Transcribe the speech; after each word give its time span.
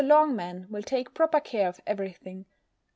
Longman 0.03 0.65
will 0.71 0.81
take 0.81 1.13
proper 1.13 1.39
care 1.39 1.67
of 1.69 1.79
every 1.85 2.11
thing. 2.13 2.47